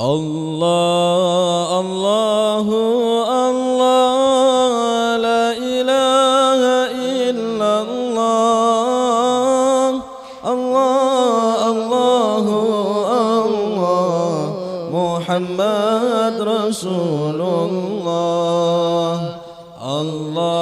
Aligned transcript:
الله 0.00 1.80
الله 1.80 2.66
الله 3.50 5.16
لا 5.16 5.52
إله 5.52 6.60
إلا 7.28 7.72
الله. 7.84 8.40
الله 10.46 11.68
الله 11.72 12.46
الله 13.44 14.32
محمد 14.88 16.36
رسول 16.40 17.40
الله. 17.68 19.12
الله 19.84 20.59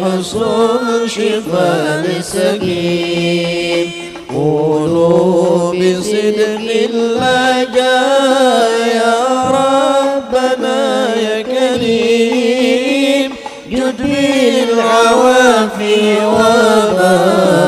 يحصل 0.00 1.10
شفاء 1.10 2.04
السقيم 2.18 3.90
قولوا 4.34 5.72
بصدق 5.74 6.60
اللجا 6.94 8.00
يا 8.94 9.16
ربنا 9.50 10.80
يا 11.16 11.36
كريم. 11.42 13.30
جد 13.70 14.00
بالعوافي 14.68 16.00
وبادر 16.26 17.58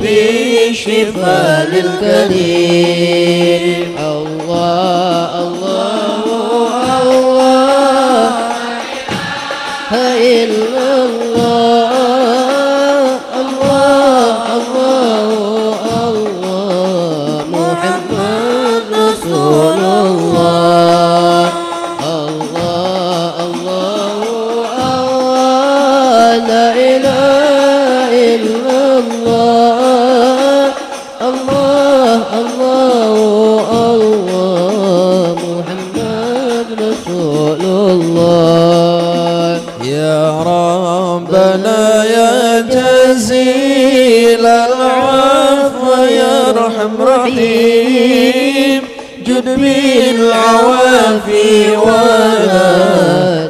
بالشفاء 0.00 1.68
للكريم 1.72 3.09
الله 26.40 26.79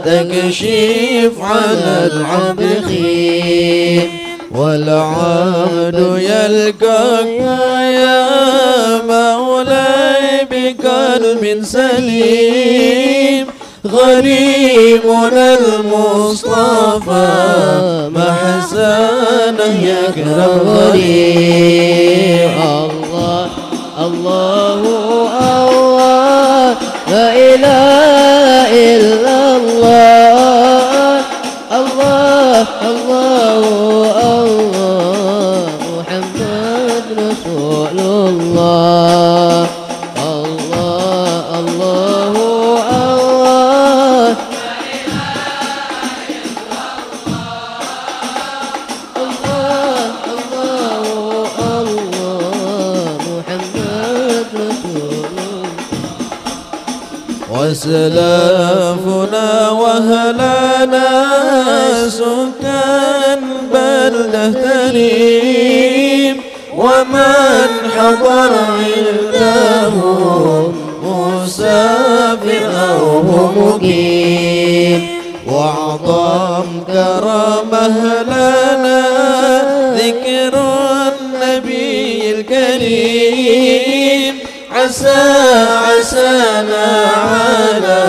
تكشف 0.04 1.34
على 1.40 2.10
العبد 2.12 2.84
خيم 2.86 4.08
والعبد 4.54 5.98
يلقاك 6.18 7.26
يا 8.00 8.24
مولاي 9.08 10.24
بقلب 10.50 11.42
سليم. 11.62 13.46
غريبنا 13.86 15.46
المصطفى 15.58 17.28
محسنه 18.14 19.74
يكرم 19.82 20.54
غريب. 20.66 22.50
الله 22.60 23.46
الله 24.06 24.80
الله 25.68 26.76
لا 27.10 27.26
إله 27.54 27.79
الله 41.60 42.34
الله 42.90 44.36
الله 49.16 50.14
الله 50.34 51.54
الله 51.80 53.18
محمد 53.28 54.48
رسول 54.54 55.12
الله 55.24 55.62
وسلافنا 58.30 59.48
وهلانا 59.70 61.08
سكان 62.08 63.40
بلده 63.72 64.50
تريم 64.52 66.36
ومن 66.76 67.68
حضر 67.96 68.49
مقيم. 73.56 75.00
وأعظم 75.46 76.66
كرمه 76.86 78.22
لنا 78.22 79.02
ذكر 79.94 80.54
النبي 81.08 82.30
الكريم. 82.30 84.34
عسى 84.72 85.22
عسانا 85.86 86.88
على 87.06 88.04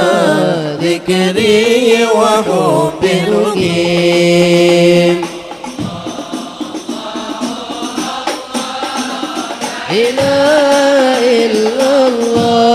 ذكري 0.81 2.07
وحب 2.16 3.03
القيم 3.28 5.18
إله 9.92 11.19
إلا 11.45 11.92
الله. 12.07 12.70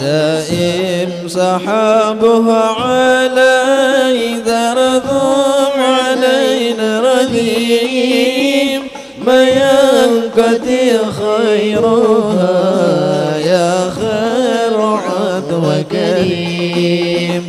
دائم 0.00 1.28
سحابه 1.28 2.54
علي 2.54 4.34
ذرذم 4.46 5.76
علينا 5.78 7.00
رذيم 7.00 8.82
ما 9.26 9.42
ينقضي 9.48 10.98
خيرها 11.20 12.58
يا 13.46 13.90
خير 13.90 14.76
عدو 14.80 15.64
كريم 15.92 17.42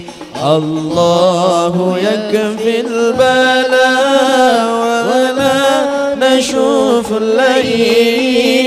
الله 0.44 1.76
يكفي 1.98 2.80
البلاء 2.80 4.66
ولا 4.82 5.62
نشوف 6.20 7.08
اللئيم. 7.18 8.61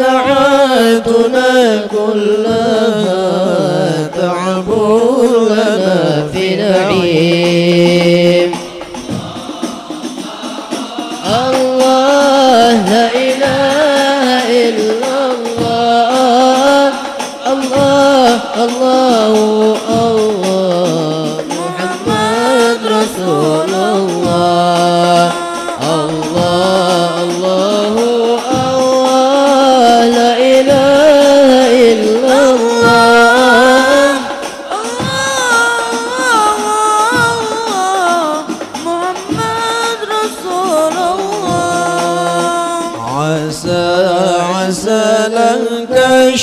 ساعاتنا 0.00 1.52
كلها 1.92 3.26
تعب 4.16 4.68
لنا 5.50 6.28
في 6.32 6.44
نعيم 6.56 8.50
الله 11.48 12.72
لا 12.92 13.06
إله 13.28 14.24
إلا 14.68 15.16
الله. 15.34 16.92
الله 17.52 18.40
الله 18.64 19.32
الله 20.00 21.34
محمد 21.60 22.80
رسول 22.98 23.72
الله. 23.74 24.29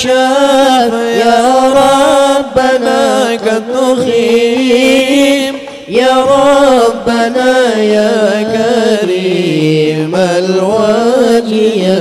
لانكشف 0.04 0.94
يا 1.26 1.42
ربنا 1.66 3.30
قد 3.32 3.64
نخيم. 3.74 5.54
يا 5.88 6.16
ربنا 6.24 7.52
يا 7.76 8.42
كريم 8.54 10.14
الوجه 10.14 11.62
يا 11.76 11.98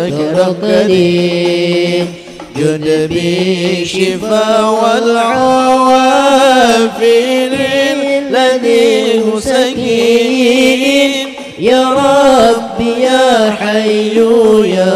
كريم 0.62 2.08
جد 2.58 2.88
بالشفاء 3.10 4.64
والعوافي 4.84 6.00
للذي 7.50 9.22
هو 9.22 9.40
سكين. 9.40 11.12
يا 11.60 11.84
ربي 11.90 12.92
يا 13.02 13.52
حي 13.60 14.18
يا 14.66 14.94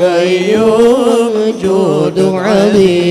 قيوم. 0.00 0.85
عظيم 2.45 3.04